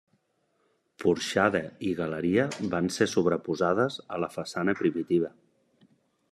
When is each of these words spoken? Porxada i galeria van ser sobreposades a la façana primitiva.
Porxada 1.03 1.61
i 1.89 1.93
galeria 1.99 2.45
van 2.71 2.89
ser 2.97 3.09
sobreposades 3.13 3.99
a 4.17 4.21
la 4.25 4.31
façana 4.39 4.77
primitiva. 4.81 5.31